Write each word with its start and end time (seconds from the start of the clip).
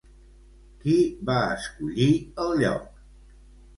Qui 0.85 0.95
va 1.29 1.37
escollir 1.57 2.09
el 2.47 2.59
lloc? 2.63 2.89